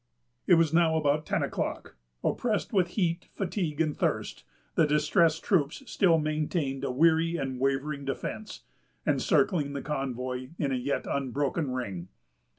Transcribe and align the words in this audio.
It 0.47 0.55
was 0.55 0.73
now 0.73 0.95
about 0.95 1.27
ten 1.27 1.43
o'clock. 1.43 1.95
Oppressed 2.23 2.73
with 2.73 2.87
heat, 2.97 3.27
fatigue, 3.35 3.79
and 3.79 3.95
thirst, 3.95 4.43
the 4.73 4.87
distressed 4.87 5.43
troops 5.43 5.83
still 5.85 6.17
maintained 6.17 6.83
a 6.83 6.89
weary 6.89 7.37
and 7.37 7.59
wavering 7.59 8.03
defence, 8.03 8.63
encircling 9.05 9.73
the 9.73 9.81
convoy 9.83 10.49
in 10.57 10.71
a 10.71 10.75
yet 10.75 11.05
unbroken 11.05 11.69
ring. 11.69 12.07